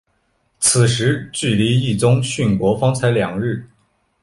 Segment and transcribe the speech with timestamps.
[0.59, 3.69] 此时距离毅宗殉国方才两日。